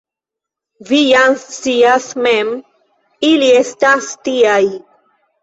Vi 0.91 1.01
ja 1.01 1.19
scias 1.41 2.07
mem, 2.23 2.49
ili 3.29 3.53
estas 3.61 4.09
tiaj. 4.27 4.59